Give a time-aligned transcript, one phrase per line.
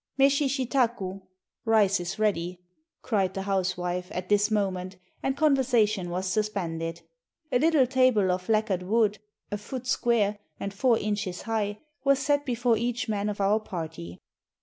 [0.17, 1.21] "Meshi shitaku"
[1.63, 2.59] (rice is ready),
[3.03, 7.01] cried the housewife, at this moment, and conversation was suspended.
[7.51, 9.19] A little table of lacquered wood
[9.51, 14.19] a foot square and four inches high was set before each man of our party.